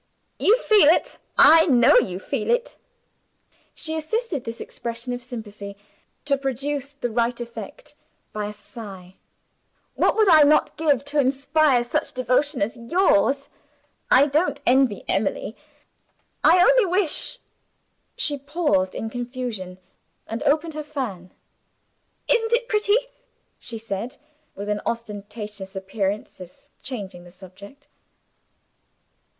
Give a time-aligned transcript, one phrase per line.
[0.39, 2.75] You feel it I know you feel it."
[3.75, 5.77] She assisted this expression of sympathy
[6.25, 7.93] to produce the right effect
[8.33, 9.13] by a sigh.
[9.93, 13.47] "What would I not give to inspire such devotion as yours!
[14.09, 15.55] I don't envy Emily;
[16.43, 17.37] I only wish"
[18.17, 19.77] She paused in confusion,
[20.25, 21.29] and opened her fan.
[22.27, 22.97] "Isn't it pretty?"
[23.59, 24.17] she said,
[24.55, 27.87] with an ostentatious appearance of changing the subject.